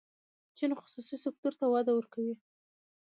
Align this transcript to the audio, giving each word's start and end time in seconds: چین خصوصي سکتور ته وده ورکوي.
چین 0.57 0.71
خصوصي 0.79 1.15
سکتور 1.25 1.53
ته 1.59 1.65
وده 1.73 1.91
ورکوي. 1.95 2.35